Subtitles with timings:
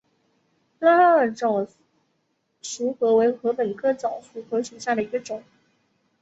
[0.79, 1.67] 拉哈尔早
[2.63, 5.43] 熟禾为禾本科早熟禾属下的一个种。